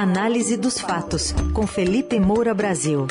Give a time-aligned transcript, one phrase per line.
[0.00, 3.06] Análise dos fatos, com Felipe Moura Brasil.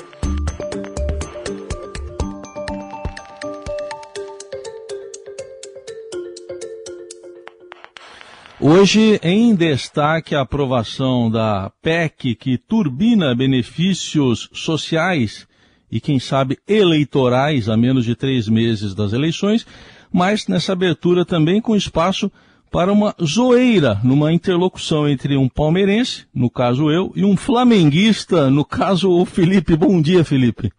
[8.59, 15.47] Hoje, em destaque, a aprovação da PEC que turbina benefícios sociais
[15.91, 19.63] e, quem sabe, eleitorais a menos de três meses das eleições,
[20.11, 22.39] mas nessa abertura também com espaço para
[22.71, 29.09] uma zoeira numa interlocução entre um palmeirense, no caso eu, e um flamenguista, no caso
[29.09, 29.75] o Felipe.
[29.75, 30.71] Bom dia, Felipe.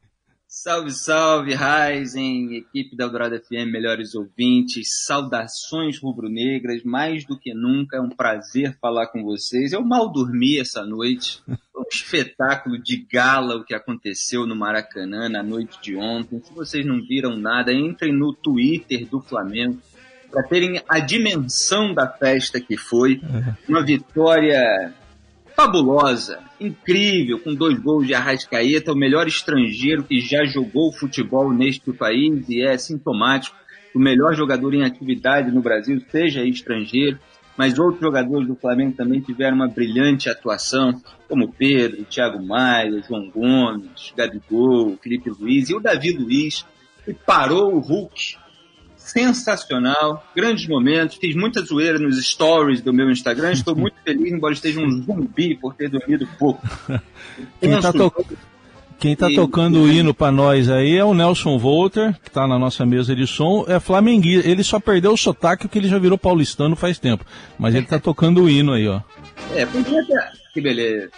[0.53, 7.99] Salve, salve, Ryzen, equipe da Eldorado FM, melhores ouvintes, saudações rubro-negras, mais do que nunca
[7.99, 9.73] é um prazer falar com vocês.
[9.73, 15.41] Eu mal dormi essa noite, um espetáculo de gala o que aconteceu no Maracanã na
[15.41, 16.43] noite de ontem.
[16.43, 19.81] Se vocês não viram nada, entrem no Twitter do Flamengo,
[20.31, 23.21] para terem a dimensão da festa que foi.
[23.23, 23.55] É.
[23.69, 24.93] Uma vitória
[25.55, 31.93] fabulosa, incrível, com dois gols de Arrascaeta, o melhor estrangeiro que já jogou futebol neste
[31.93, 33.57] país e é sintomático.
[33.95, 37.19] O melhor jogador em atividade no Brasil, seja estrangeiro,
[37.57, 43.29] mas outros jogadores do Flamengo também tiveram uma brilhante atuação, como Pedro, Thiago Maia, João
[43.29, 46.65] Gomes, Gabigol, Felipe Luiz e o Davi Luiz,
[47.05, 48.39] que parou o Hulk
[49.11, 54.55] sensacional, grandes momentos, fiz muita zoeira nos stories do meu Instagram, estou muito feliz, embora
[54.55, 56.67] esteja um zumbi por ter dormido pouco.
[57.61, 58.13] Quem está to...
[59.01, 62.59] Quem tá tocando o hino para nós aí é o Nelson Volter, que está na
[62.59, 64.47] nossa mesa de som, é flamenguista.
[64.47, 67.25] Ele só perdeu o sotaque porque ele já virou paulistano faz tempo.
[67.59, 69.01] Mas ele está tocando o hino aí, ó.
[69.55, 70.33] É, podia ter.
[70.53, 71.09] Que beleza.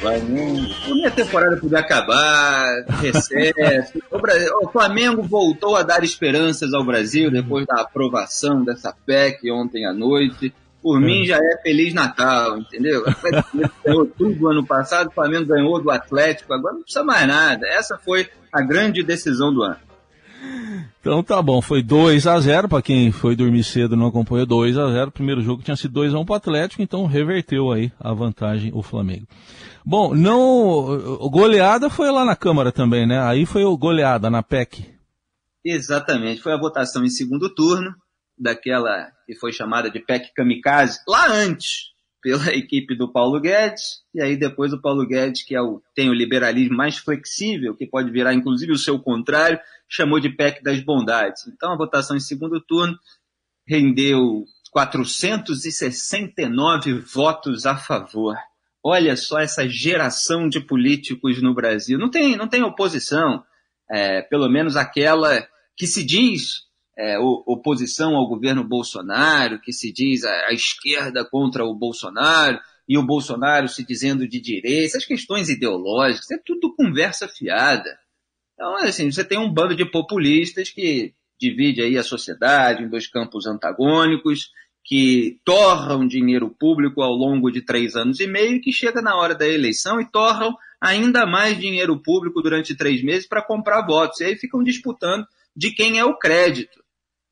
[0.00, 4.02] Vai, minha temporada podia acabar, recesso.
[4.10, 9.50] o, Brasil, o Flamengo voltou a dar esperanças ao Brasil depois da aprovação dessa PEC
[9.50, 10.54] ontem à noite.
[10.82, 13.04] Por mim já é Feliz Natal, entendeu?
[13.84, 17.66] Ganhou tudo ano passado, o Flamengo ganhou do Atlético, agora não precisa mais nada.
[17.68, 19.91] Essa foi a grande decisão do ano.
[21.00, 24.78] Então tá bom, foi 2 a 0 para quem foi dormir cedo não acompanhou 2
[24.78, 27.92] a 0 Primeiro jogo tinha sido 2 a 1 para o Atlético, então reverteu aí
[27.98, 29.26] a vantagem o Flamengo.
[29.84, 33.20] Bom, não, goleada foi lá na Câmara também, né?
[33.20, 34.86] Aí foi o goleada na PEC.
[35.64, 37.94] Exatamente, foi a votação em segundo turno
[38.38, 41.92] daquela que foi chamada de PEC Kamikaze, lá antes
[42.22, 46.08] pela equipe do Paulo Guedes, e aí depois o Paulo Guedes, que é o, tem
[46.08, 49.58] o liberalismo mais flexível, que pode virar inclusive o seu contrário,
[49.92, 51.46] chamou de PEC das bondades.
[51.46, 52.98] Então a votação em segundo turno
[53.68, 58.34] rendeu 469 votos a favor.
[58.82, 61.98] Olha só essa geração de políticos no Brasil.
[61.98, 63.44] Não tem, não tem oposição,
[63.88, 66.62] é, pelo menos aquela que se diz
[66.96, 72.98] é, oposição ao governo Bolsonaro, que se diz a, a, esquerda contra o Bolsonaro, e
[72.98, 78.01] o Bolsonaro se dizendo de direita, essas questões ideológicas, é tudo conversa fiada.
[78.54, 83.06] Então, assim, você tem um bando de populistas que divide aí a sociedade em dois
[83.06, 84.50] campos antagônicos,
[84.84, 89.34] que torram dinheiro público ao longo de três anos e meio, que chega na hora
[89.34, 94.20] da eleição e torram ainda mais dinheiro público durante três meses para comprar votos.
[94.20, 95.26] E aí ficam disputando
[95.56, 96.82] de quem é o crédito.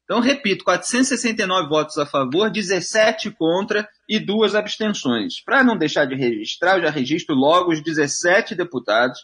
[0.04, 5.40] Então, repito, 469 votos a favor, 17 contra e duas abstenções.
[5.40, 9.20] Para não deixar de registrar, eu já registro logo os 17 deputados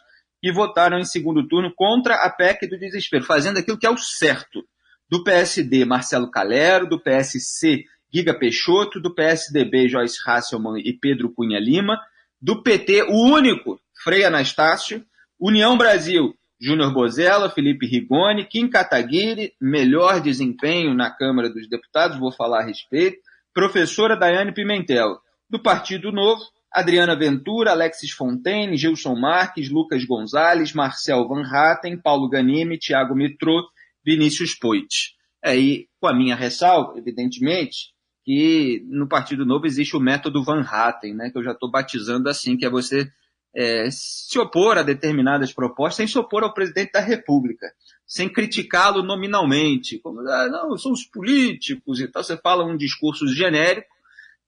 [0.46, 3.98] que votaram em segundo turno contra a PEC do desespero, fazendo aquilo que é o
[3.98, 4.64] certo.
[5.10, 7.82] Do PSD, Marcelo Calero, do PSC,
[8.14, 12.00] Giga Peixoto, do PSDB, Joyce Hasselmann e Pedro Cunha Lima,
[12.40, 15.04] do PT, o único, Frei Anastácio,
[15.36, 22.30] União Brasil, Júnior Bozella, Felipe Rigoni, Kim Kataguiri, melhor desempenho na Câmara dos Deputados, vou
[22.30, 23.18] falar a respeito,
[23.52, 25.18] professora Daiane Pimentel,
[25.50, 26.40] do Partido Novo,
[26.76, 33.66] Adriana Ventura, Alexis Fontaine, Gilson Marques, Lucas Gonzalez, Marcel Van Hatten, Paulo Ganime, Thiago Mitrô,
[34.04, 35.14] Vinícius Poit.
[35.42, 41.14] Aí, com a minha ressalva, evidentemente, que no Partido Novo existe o método Van Hatten,
[41.14, 43.10] né, que eu já estou batizando assim, que é você
[43.54, 47.66] é, se opor a determinadas propostas sem se opor ao presidente da República,
[48.06, 52.22] sem criticá-lo nominalmente, como, ah, não, são os políticos e tal.
[52.22, 53.95] Você fala um discurso genérico,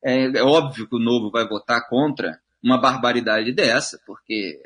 [0.04, 4.60] é, é óbvio que o Novo vai votar contra uma barbaridade dessa, porque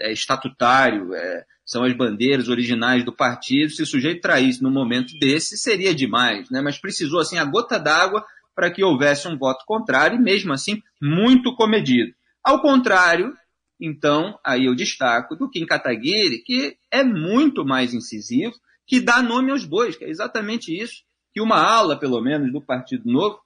[0.00, 3.72] é, é estatutário, é, são as bandeiras originais do partido.
[3.72, 6.60] Se o sujeito traísse num momento desse, seria demais, né?
[6.60, 8.24] mas precisou, assim, a gota d'água
[8.54, 12.14] para que houvesse um voto contrário, e mesmo assim, muito comedido.
[12.42, 13.34] Ao contrário
[13.80, 18.54] então, aí eu destaco do Kim Kataguiri, que é muito mais incisivo,
[18.86, 22.62] que dá nome aos bois, que é exatamente isso que uma ala, pelo menos, do
[22.62, 23.38] Partido Novo,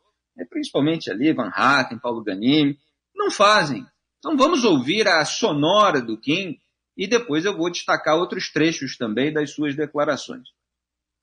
[0.49, 2.79] principalmente ali, Van Hatten, Paulo Ganimi,
[3.15, 3.87] não fazem.
[4.19, 6.59] Então vamos ouvir a sonora do Kim
[6.97, 10.49] e depois eu vou destacar outros trechos também das suas declarações.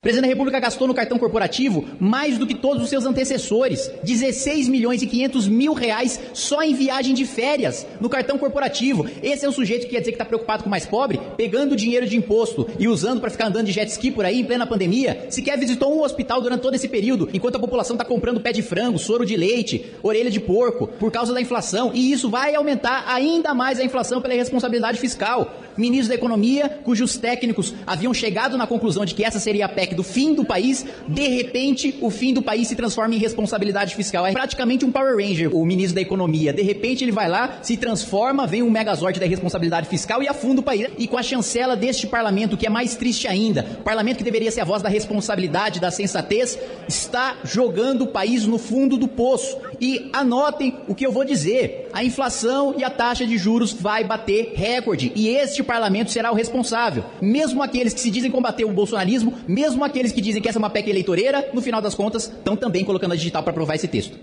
[0.00, 3.90] presidente da República gastou no cartão corporativo mais do que todos os seus antecessores.
[4.04, 9.10] 16 milhões e 500 mil reais só em viagem de férias no cartão corporativo.
[9.20, 11.74] Esse é um sujeito que quer dizer que está preocupado com o mais pobre, pegando
[11.74, 14.68] dinheiro de imposto e usando para ficar andando de jet ski por aí em plena
[14.68, 15.26] pandemia.
[15.30, 18.62] Sequer visitou um hospital durante todo esse período, enquanto a população está comprando pé de
[18.62, 21.90] frango, soro de leite, orelha de porco, por causa da inflação.
[21.92, 25.52] E isso vai aumentar ainda mais a inflação pela irresponsabilidade fiscal.
[25.78, 29.94] Ministro da Economia, cujos técnicos haviam chegado na conclusão de que essa seria a PEC
[29.94, 34.26] do fim do país, de repente o fim do país se transforma em responsabilidade fiscal.
[34.26, 36.52] É praticamente um Power Ranger, o ministro da Economia.
[36.52, 40.60] De repente ele vai lá, se transforma, vem um megazord da responsabilidade fiscal e afunda
[40.60, 40.88] o país.
[40.98, 44.62] E com a chancela deste parlamento, que é mais triste ainda, parlamento que deveria ser
[44.62, 46.58] a voz da responsabilidade, da sensatez,
[46.88, 49.56] está jogando o país no fundo do poço.
[49.80, 54.02] E anotem o que eu vou dizer: a inflação e a taxa de juros vai
[54.02, 55.12] bater recorde.
[55.14, 57.04] E este parlamento será o responsável.
[57.20, 60.62] Mesmo aqueles que se dizem combater o bolsonarismo, mesmo aqueles que dizem que essa é
[60.62, 63.86] uma PEC eleitoreira, no final das contas, estão também colocando a digital para aprovar esse
[63.86, 64.18] texto.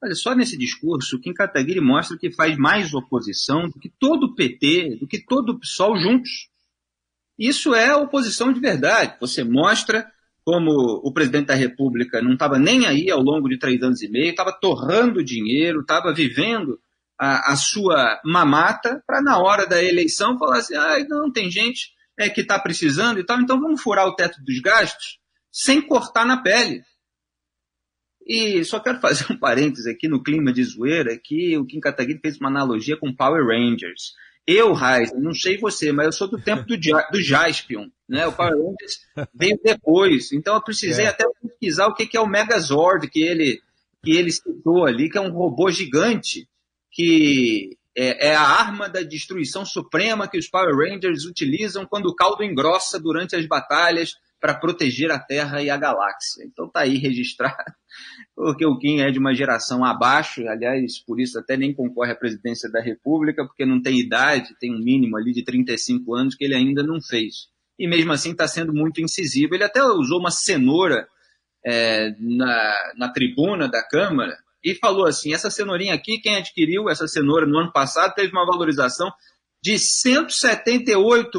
[0.00, 4.34] Olha, só nesse discurso, Kim Kataguiri mostra que faz mais oposição do que todo o
[4.36, 6.48] PT, do que todo o PSOL juntos.
[7.36, 9.16] Isso é oposição de verdade.
[9.20, 10.06] Você mostra
[10.44, 10.70] como
[11.04, 14.30] o presidente da República não estava nem aí ao longo de três anos e meio,
[14.30, 16.78] estava torrando dinheiro, estava vivendo
[17.18, 21.92] a, a, sua mamata, para na hora da eleição falar assim: ah, não, tem gente
[22.18, 25.18] é, que está precisando e tal, então vamos furar o teto dos gastos
[25.50, 26.82] sem cortar na pele.
[28.26, 32.20] E só quero fazer um parênteses aqui no clima de zoeira, que o Kim Kataguiri
[32.20, 34.14] fez uma analogia com Power Rangers.
[34.46, 38.26] Eu, Raiz, não sei você, mas eu sou do tempo do, do Jaspion, né?
[38.26, 39.00] O Power Rangers
[39.32, 41.08] veio depois, então eu precisei é.
[41.08, 43.60] até pesquisar o que é o Megazord que ele,
[44.02, 46.48] que ele citou ali, que é um robô gigante
[46.92, 52.14] que é, é, a arma da destruição suprema que os Power Rangers utilizam quando o
[52.14, 56.44] caldo engrossa durante as batalhas para proteger a Terra e a galáxia.
[56.44, 57.72] Então tá aí registrado,
[58.34, 62.16] porque o Kim é de uma geração abaixo, aliás, por isso até nem concorre à
[62.16, 66.44] presidência da República, porque não tem idade, tem um mínimo ali de 35 anos que
[66.44, 67.52] ele ainda não fez.
[67.78, 69.54] E mesmo assim está sendo muito incisivo.
[69.54, 71.06] Ele até usou uma cenoura
[71.64, 77.08] é, na, na tribuna da Câmara, e falou assim: essa cenourinha aqui, quem adquiriu essa
[77.08, 79.10] cenoura no ano passado teve uma valorização
[79.62, 81.32] de 178%.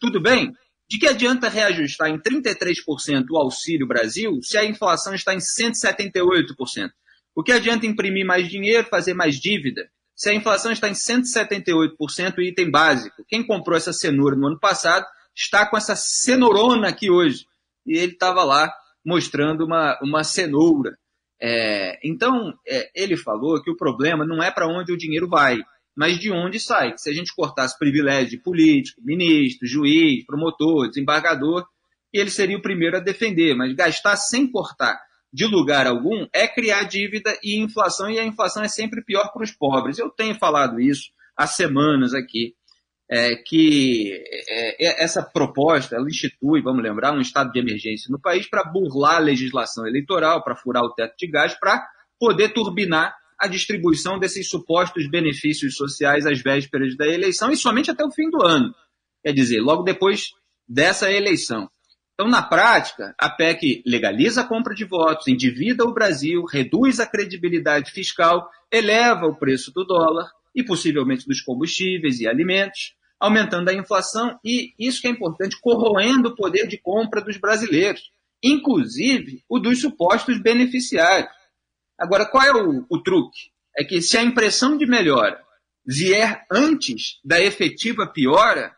[0.00, 0.52] Tudo bem?
[0.88, 6.90] De que adianta reajustar em 33% o Auxílio Brasil se a inflação está em 178%?
[7.34, 12.38] O que adianta imprimir mais dinheiro, fazer mais dívida, se a inflação está em 178%
[12.38, 13.24] o item básico?
[13.28, 17.44] Quem comprou essa cenoura no ano passado está com essa cenourona aqui hoje.
[17.84, 18.72] E ele estava lá
[19.04, 20.96] mostrando uma, uma cenoura.
[21.40, 25.58] É, então, é, ele falou que o problema não é para onde o dinheiro vai,
[25.96, 26.92] mas de onde sai.
[26.92, 31.66] Que se a gente cortasse privilégio de político, ministro, juiz, promotor, desembargador,
[32.12, 34.98] ele seria o primeiro a defender, mas gastar sem cortar
[35.32, 39.42] de lugar algum é criar dívida e inflação, e a inflação é sempre pior para
[39.42, 39.98] os pobres.
[39.98, 42.54] Eu tenho falado isso há semanas aqui
[43.08, 44.12] é, que
[44.48, 48.64] é, é, essa proposta ela institui, vamos lembrar, um estado de emergência no país para
[48.64, 51.86] burlar a legislação eleitoral, para furar o teto de gás, para
[52.18, 58.04] poder turbinar a distribuição desses supostos benefícios sociais às vésperas da eleição e somente até
[58.04, 58.74] o fim do ano.
[59.22, 60.30] Quer dizer, logo depois
[60.68, 61.68] dessa eleição.
[62.14, 67.06] Então, na prática, a PEC legaliza a compra de votos, endivida o Brasil, reduz a
[67.06, 73.74] credibilidade fiscal, eleva o preço do dólar e possivelmente dos combustíveis e alimentos, aumentando a
[73.74, 78.10] inflação e, isso que é importante, corroendo o poder de compra dos brasileiros,
[78.42, 81.30] inclusive o dos supostos beneficiários.
[81.98, 83.50] Agora, qual é o, o truque?
[83.76, 85.42] É que se a impressão de melhora
[85.86, 88.74] vier antes da efetiva piora,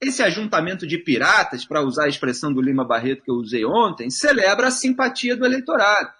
[0.00, 4.08] esse ajuntamento de piratas, para usar a expressão do Lima Barreto que eu usei ontem,
[4.10, 6.10] celebra a simpatia do eleitorado.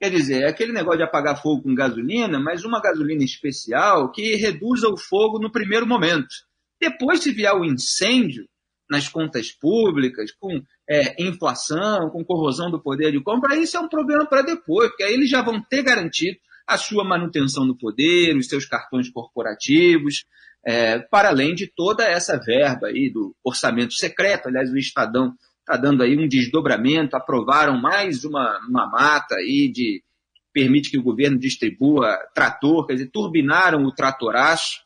[0.00, 4.34] Quer dizer, é aquele negócio de apagar fogo com gasolina, mas uma gasolina especial que
[4.34, 6.34] reduza o fogo no primeiro momento.
[6.84, 8.46] Depois, se vier o incêndio
[8.90, 13.88] nas contas públicas, com é, inflação, com corrosão do poder de compra, isso é um
[13.88, 16.36] problema para depois, porque aí eles já vão ter garantido
[16.66, 20.26] a sua manutenção no poder, os seus cartões corporativos,
[20.66, 24.48] é, para além de toda essa verba aí do orçamento secreto.
[24.48, 30.02] Aliás, o Estadão está dando aí um desdobramento, aprovaram mais uma, uma mata aí de
[30.52, 34.83] permite que o governo distribua trator, quer dizer, turbinaram o tratoraço,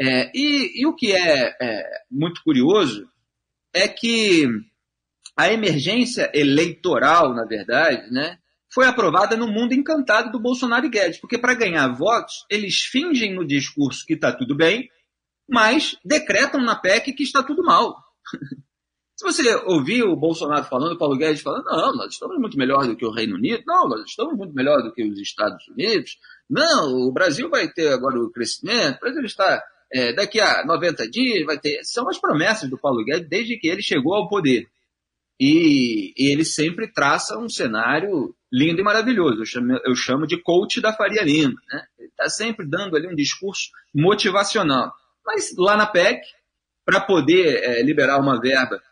[0.00, 3.08] é, e, e, o que é, é, muito curioso
[3.74, 4.46] é que
[5.36, 8.38] a emergência eleitoral, na verdade, né,
[8.72, 13.34] foi aprovada no mundo encantado do Bolsonaro e Guedes, porque para ganhar votos, eles fingem
[13.34, 14.88] no discurso que está tudo bem,
[15.48, 17.96] mas decretam na PEC que está tudo mal.
[19.16, 22.86] Se você ouvir o Bolsonaro falando, o Paulo Guedes falando, não, nós estamos muito melhor
[22.86, 26.18] do que o Reino Unido, não, nós estamos muito melhor do que os Estados Unidos,
[26.48, 29.60] não, o Brasil vai ter agora o crescimento, o Brasil está,
[29.92, 31.80] é, daqui a 90 dias vai ter.
[31.84, 34.66] São as promessas do Paulo Guedes desde que ele chegou ao poder.
[35.40, 39.40] E, e ele sempre traça um cenário lindo e maravilhoso.
[39.40, 41.60] Eu chamo, eu chamo de coach da Faria Lima.
[41.70, 41.84] Né?
[41.98, 44.92] Ele está sempre dando ali um discurso motivacional.
[45.24, 46.20] Mas lá na PEC,
[46.84, 48.82] para poder é, liberar uma verba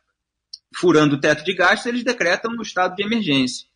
[0.75, 3.67] furando o teto de gastos, eles decretam um estado de emergência.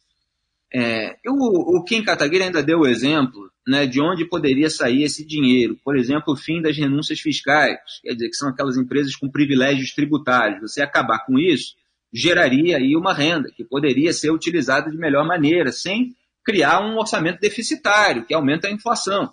[0.73, 5.27] É, o, o Kim Kataguiri ainda deu o exemplo né, de onde poderia sair esse
[5.27, 5.77] dinheiro.
[5.85, 9.93] Por exemplo, o fim das renúncias fiscais, quer dizer, que são aquelas empresas com privilégios
[9.93, 10.61] tributários.
[10.61, 11.75] Você acabar com isso,
[12.13, 17.41] geraria aí uma renda que poderia ser utilizada de melhor maneira, sem criar um orçamento
[17.41, 19.33] deficitário, que aumenta a inflação.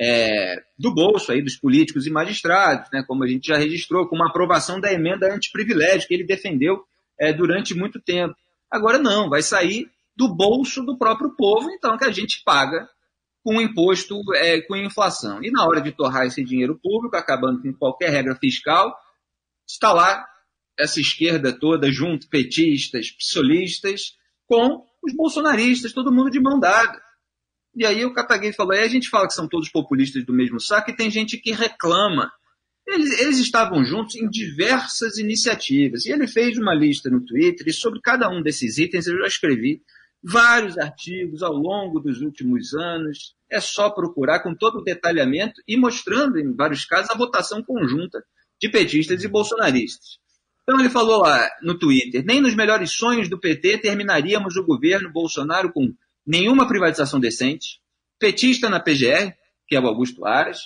[0.00, 4.14] É, do bolso aí dos políticos e magistrados, né, como a gente já registrou, com
[4.14, 6.84] uma aprovação da emenda antiprivilégio que ele defendeu
[7.18, 8.34] é, durante muito tempo.
[8.70, 12.88] Agora não, vai sair do bolso do próprio povo, então que a gente paga
[13.44, 15.38] com imposto, é, com inflação.
[15.44, 18.92] E na hora de torrar esse dinheiro público, acabando com qualquer regra fiscal,
[19.64, 20.26] está lá
[20.76, 27.00] essa esquerda toda junto, petistas, psolistas, com os bolsonaristas, todo mundo de mão dada.
[27.76, 30.60] E aí o Kataguiri falou, aí a gente fala que são todos populistas do mesmo
[30.60, 32.28] saco e tem gente que reclama.
[32.84, 36.06] Eles, eles estavam juntos em diversas iniciativas.
[36.06, 39.26] E ele fez uma lista no Twitter e sobre cada um desses itens eu já
[39.26, 39.80] escrevi
[40.22, 43.34] vários artigos ao longo dos últimos anos.
[43.50, 48.22] É só procurar com todo o detalhamento e mostrando, em vários casos, a votação conjunta
[48.60, 50.18] de petistas e bolsonaristas.
[50.62, 55.10] Então ele falou lá no Twitter: nem nos melhores sonhos do PT terminaríamos o governo
[55.10, 55.94] Bolsonaro com
[56.26, 57.80] nenhuma privatização decente.
[58.18, 59.32] Petista na PGR,
[59.66, 60.60] que é o Augusto Aras,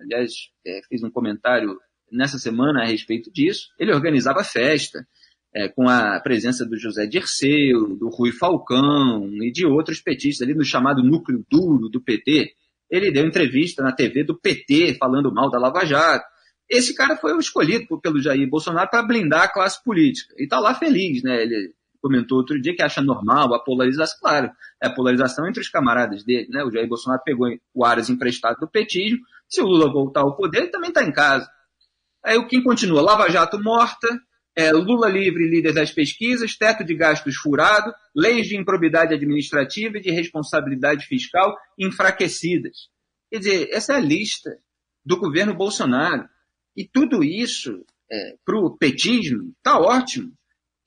[0.00, 0.32] aliás,
[0.64, 1.76] é, um comentário
[2.12, 3.68] nessa semana a respeito disso.
[3.78, 5.06] Ele organizava festa
[5.54, 10.56] é, com a presença do José Dirceu, do Rui Falcão e de outros petistas ali
[10.56, 12.52] no chamado núcleo duro do PT.
[12.90, 16.24] Ele deu entrevista na TV do PT falando mal da Lava Jato
[16.68, 20.34] esse cara foi o escolhido pelo Jair Bolsonaro para blindar a classe política.
[20.36, 21.42] E está lá feliz, né?
[21.42, 24.18] Ele comentou outro dia que acha normal a polarização.
[24.20, 24.50] Claro,
[24.82, 26.62] é a polarização entre os camaradas dele, né?
[26.62, 29.18] O Jair Bolsonaro pegou o Aras emprestado do petismo.
[29.48, 31.50] Se o Lula voltar ao poder, ele também está em casa.
[32.22, 34.06] Aí o Kim continua: Lava Jato morta,
[34.58, 40.00] é, Lula livre líder das pesquisas, teto de gastos furado, leis de improbidade administrativa e
[40.00, 42.88] de responsabilidade fiscal enfraquecidas.
[43.30, 44.58] Quer dizer, essa é a lista
[45.06, 46.28] do governo Bolsonaro.
[46.76, 50.32] E tudo isso, é, para o petismo, está ótimo.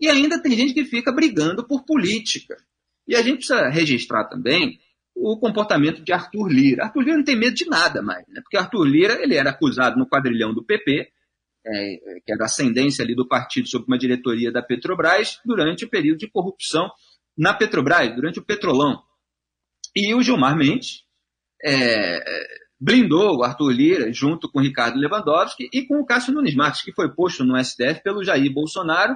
[0.01, 2.57] E ainda tem gente que fica brigando por política.
[3.07, 4.81] E a gente precisa registrar também
[5.15, 6.83] o comportamento de Arthur Lira.
[6.83, 8.41] Arthur Lira não tem medo de nada mais, né?
[8.41, 11.09] porque Arthur Lira ele era acusado no quadrilhão do PP,
[11.65, 15.89] é, que era a ascendência ali do partido sobre uma diretoria da Petrobras, durante o
[15.89, 16.89] período de corrupção
[17.37, 19.01] na Petrobras, durante o Petrolão.
[19.95, 21.03] E o Gilmar Mendes
[21.63, 22.19] é,
[22.79, 26.81] blindou o Arthur Lira junto com o Ricardo Lewandowski e com o Cássio Nunes Marques,
[26.81, 29.15] que foi posto no STF pelo Jair Bolsonaro,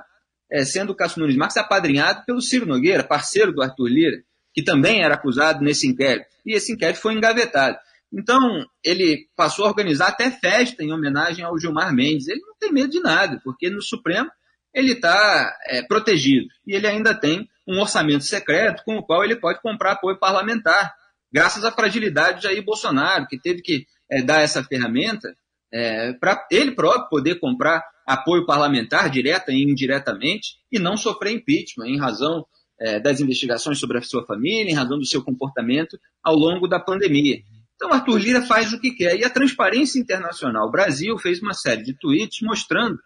[0.51, 4.23] é, sendo o Cássio Nunes Marques apadrinhado pelo Ciro Nogueira, parceiro do Arthur Lira,
[4.53, 6.27] que também era acusado nesse inquérito.
[6.45, 7.77] E esse inquérito foi engavetado.
[8.17, 12.27] Então, ele passou a organizar até festa em homenagem ao Gilmar Mendes.
[12.27, 14.29] Ele não tem medo de nada, porque no Supremo
[14.73, 16.47] ele está é, protegido.
[16.65, 20.93] E ele ainda tem um orçamento secreto com o qual ele pode comprar apoio parlamentar
[21.31, 25.35] graças à fragilidade de Jair Bolsonaro, que teve que é, dar essa ferramenta
[25.73, 31.87] é, para ele próprio poder comprar apoio parlamentar, direta e indiretamente, e não sofrer impeachment
[31.87, 32.45] em razão
[32.79, 36.79] é, das investigações sobre a sua família, em razão do seu comportamento ao longo da
[36.79, 37.41] pandemia.
[37.75, 39.19] Então, Arthur Lira faz o que quer.
[39.19, 42.97] E a Transparência Internacional Brasil fez uma série de tweets mostrando,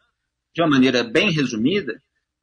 [0.54, 2.00] de uma maneira bem resumida,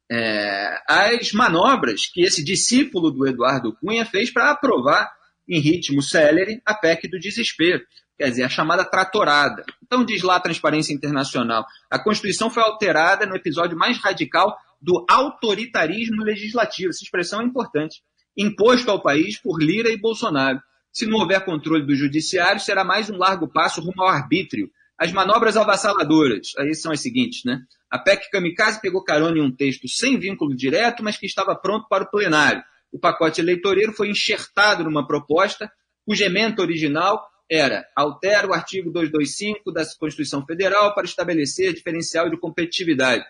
[0.09, 5.11] é, as manobras que esse discípulo do Eduardo Cunha fez para aprovar
[5.47, 7.83] em ritmo célere a PEC do desespero,
[8.17, 9.65] quer dizer, a chamada tratorada.
[9.83, 15.05] Então, diz lá a Transparência Internacional, a Constituição foi alterada no episódio mais radical do
[15.09, 16.89] autoritarismo legislativo.
[16.89, 18.01] Essa expressão é importante.
[18.35, 20.61] Imposto ao país por Lira e Bolsonaro.
[20.97, 24.71] Se não houver controle do judiciário, será mais um largo passo rumo ao arbítrio.
[24.97, 27.61] As manobras avassaladoras, aí são as seguintes, né?
[27.89, 31.87] A PEC Kamikaze pegou carona em um texto sem vínculo direto, mas que estava pronto
[31.87, 35.71] para o plenário o pacote eleitoreiro foi enxertado numa proposta
[36.05, 42.37] cuja emenda original era altera o artigo 225 da Constituição Federal para estabelecer diferencial de
[42.37, 43.23] competitividade.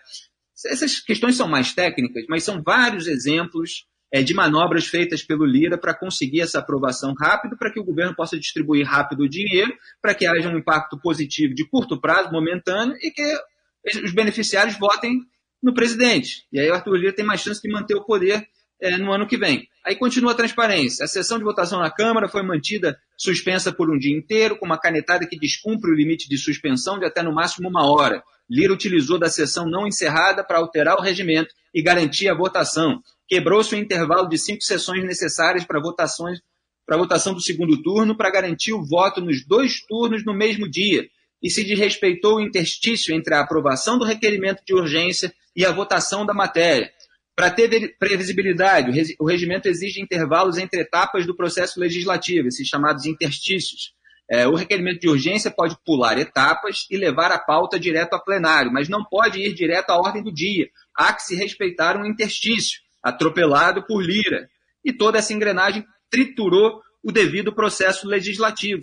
[0.66, 5.76] Essas questões são mais técnicas, mas são vários exemplos é, de manobras feitas pelo Lira
[5.76, 10.14] para conseguir essa aprovação rápido, para que o governo possa distribuir rápido o dinheiro, para
[10.14, 15.20] que haja um impacto positivo de curto prazo, momentâneo, e que os beneficiários votem
[15.62, 16.46] no presidente.
[16.52, 18.46] E aí o Arthur Lira tem mais chance de manter o poder
[18.80, 19.68] é, no ano que vem.
[19.84, 21.04] Aí continua a transparência.
[21.04, 24.78] A sessão de votação na Câmara foi mantida suspensa por um dia inteiro, com uma
[24.78, 28.22] canetada que descumpre o limite de suspensão de até no máximo uma hora.
[28.48, 33.02] Lira utilizou da sessão não encerrada para alterar o regimento e garantir a votação.
[33.26, 36.40] Quebrou-se o intervalo de cinco sessões necessárias para votações
[36.88, 40.66] para a votação do segundo turno para garantir o voto nos dois turnos no mesmo
[40.66, 41.06] dia
[41.42, 46.24] e se desrespeitou o interstício entre a aprovação do requerimento de urgência e a votação
[46.24, 46.90] da matéria.
[47.36, 53.92] Para ter previsibilidade, o regimento exige intervalos entre etapas do processo legislativo, esses chamados interstícios.
[54.30, 58.70] É, o requerimento de urgência pode pular etapas e levar a pauta direto a plenário,
[58.70, 60.68] mas não pode ir direto à ordem do dia.
[60.94, 64.48] Há que se respeitar um interstício, atropelado por Lira.
[64.84, 68.82] E toda essa engrenagem triturou o devido processo legislativo.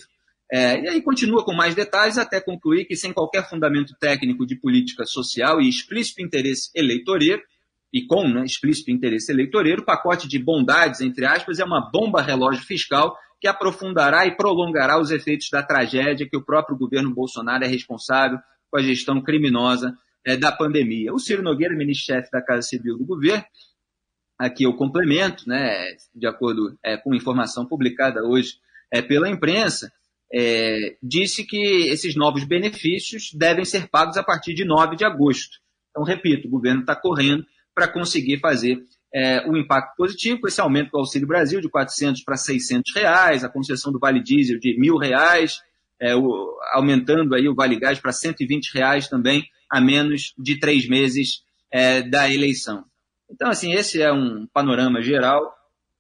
[0.52, 4.56] É, e aí continua com mais detalhes até concluir que, sem qualquer fundamento técnico de
[4.56, 7.42] política social e explícito interesse eleitoreiro,
[7.94, 12.22] e com né, explícito interesse eleitoreiro, o pacote de bondades, entre aspas, é uma bomba
[12.22, 17.64] relógio fiscal que aprofundará e prolongará os efeitos da tragédia que o próprio governo Bolsonaro
[17.64, 18.40] é responsável
[18.72, 21.14] com a gestão criminosa é, da pandemia.
[21.14, 23.46] O Ciro Nogueira, ministro-chefe da Casa Civil do governo,
[24.40, 28.56] aqui eu complemento, né, de acordo é, com informação publicada hoje
[28.92, 29.92] é, pela imprensa,
[30.34, 35.60] é, disse que esses novos benefícios devem ser pagos a partir de 9 de agosto.
[35.92, 38.84] Então, repito, o governo está correndo para conseguir fazer
[39.16, 43.46] é, um impacto positivo com esse aumento do Auxílio Brasil de 400 para 600 reais,
[43.46, 45.62] a concessão do Vale Diesel de mil reais,
[46.02, 50.86] é, o, aumentando aí o Vale Gás para 120 reais também a menos de três
[50.90, 52.84] meses é, da eleição.
[53.32, 55.42] Então, assim, esse é um panorama geral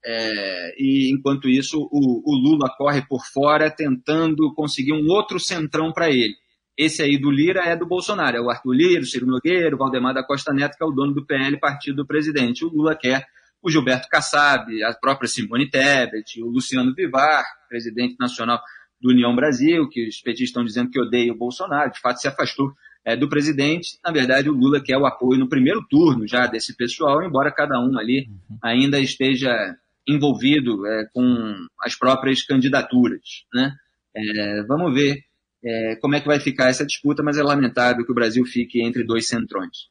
[0.06, 5.94] é, e enquanto isso o, o Lula corre por fora tentando conseguir um outro centrão
[5.94, 6.36] para ele.
[6.78, 9.78] Esse aí do Lira é do Bolsonaro, é o Arthur Lira, o Ciro Nogueira, o
[9.78, 12.66] Valdemar da Costa Neto, que é o dono do PL, partido do presidente.
[12.66, 13.26] O Lula quer
[13.62, 18.62] o Gilberto Kassab, a própria Simone Tebet, o Luciano Vivar, presidente nacional
[19.02, 22.28] do União Brasil, que os petistas estão dizendo que odeia o Bolsonaro, de fato se
[22.28, 23.98] afastou é, do presidente.
[24.04, 27.80] Na verdade, o Lula quer o apoio no primeiro turno já desse pessoal, embora cada
[27.80, 28.28] um ali
[28.62, 29.76] ainda esteja
[30.08, 33.46] envolvido é, com as próprias candidaturas.
[33.54, 33.74] Né?
[34.16, 35.24] É, vamos ver
[35.66, 38.82] é, como é que vai ficar essa disputa, mas é lamentável que o Brasil fique
[38.82, 39.90] entre dois centrões.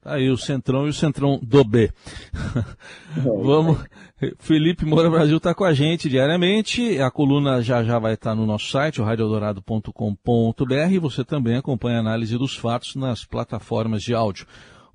[0.00, 1.92] Tá aí o centrão e o centrão do B.
[3.22, 3.84] Vamos.
[4.38, 6.98] Felipe Moura Brasil está com a gente diariamente.
[7.00, 11.00] A coluna já já vai estar no nosso site, o radioeldorado.com.br.
[11.02, 14.46] Você também acompanha a análise dos fatos nas plataformas de áudio.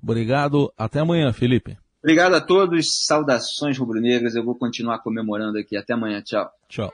[0.02, 0.72] Obrigado.
[0.76, 1.76] Até amanhã, Felipe.
[2.02, 3.04] Obrigado a todos.
[3.04, 4.34] Saudações rubro-negras.
[4.34, 5.76] Eu vou continuar comemorando aqui.
[5.76, 6.20] Até amanhã.
[6.20, 6.50] Tchau.
[6.68, 6.92] Tchau.